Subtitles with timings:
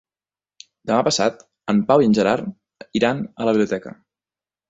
[0.91, 1.43] Demà passat
[1.73, 3.93] en Pau i en Gerard iran a la biblioteca.